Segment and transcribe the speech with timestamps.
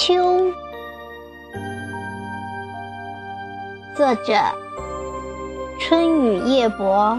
[0.00, 0.14] 秋》，
[3.96, 4.32] 作者
[5.80, 7.18] 春雨夜泊，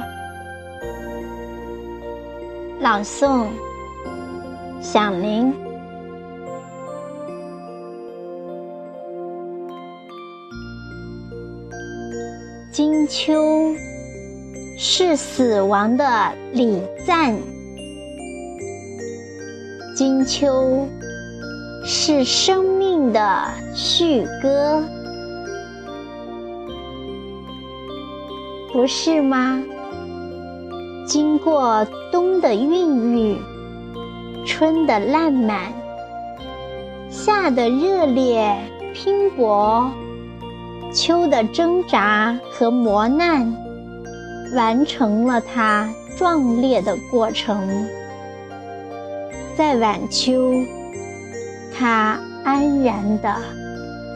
[2.80, 3.48] 朗诵
[4.80, 5.54] 响铃。
[12.72, 13.76] 金秋
[14.78, 17.36] 是死亡的礼赞，
[19.98, 20.88] 金秋。
[21.84, 24.84] 是生命的序歌，
[28.72, 29.62] 不是吗？
[31.08, 33.38] 经过冬的孕育，
[34.46, 35.74] 春的烂漫，
[37.10, 38.56] 夏的热烈
[38.94, 39.90] 拼搏，
[40.94, 43.52] 秋的挣扎和磨难，
[44.54, 47.88] 完成了它壮烈的过程，
[49.58, 50.54] 在晚秋。
[51.80, 53.34] 他安然的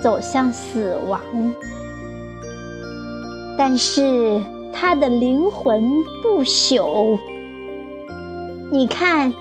[0.02, 1.22] 走向死亡，
[3.58, 4.42] 但是
[4.74, 5.90] 他的灵魂
[6.22, 7.18] 不朽。
[8.70, 9.34] 你看，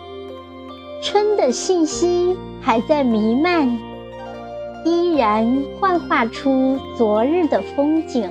[1.03, 3.77] 春的信息还在弥漫，
[4.85, 8.29] 依然幻化出昨日的风景；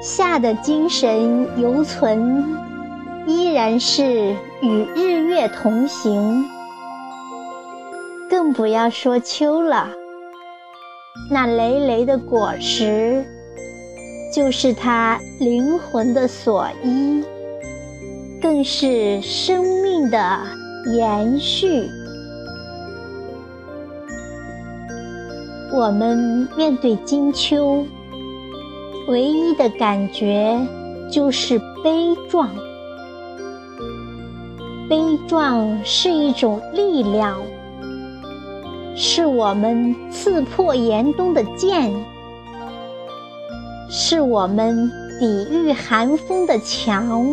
[0.00, 2.56] 夏的精神犹存，
[3.26, 6.48] 依然是与日月同行。
[8.46, 9.88] 更不要说秋了，
[11.28, 13.26] 那累累的果实，
[14.32, 17.24] 就是他灵魂的所依，
[18.40, 20.38] 更是生命的
[20.96, 21.90] 延续。
[25.72, 27.84] 我们面对金秋，
[29.08, 30.56] 唯一的感觉
[31.10, 32.48] 就是悲壮。
[34.88, 37.36] 悲壮是一种力量。
[38.98, 41.92] 是我们刺破严冬的剑，
[43.90, 44.90] 是我们
[45.20, 47.26] 抵御寒风的墙，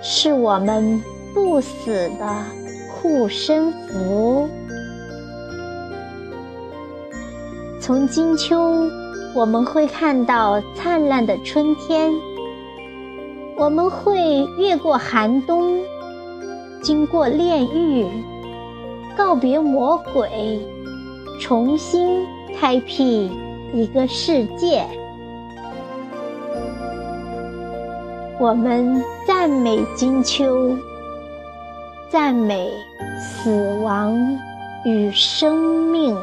[0.00, 1.02] 是我们
[1.34, 2.44] 不死的
[2.88, 4.48] 护身符。
[7.80, 8.88] 从金秋，
[9.34, 12.12] 我们会看到灿烂的春天；
[13.56, 15.80] 我们会越过寒冬，
[16.80, 18.06] 经过炼狱。
[19.16, 20.60] 告别魔鬼
[21.40, 22.24] 重新
[22.60, 23.30] 开辟
[23.72, 24.84] 一个世界。
[28.38, 30.76] 我们赞美金秋
[32.10, 32.70] 赞美
[33.18, 34.14] 死亡
[34.84, 36.14] 与生命。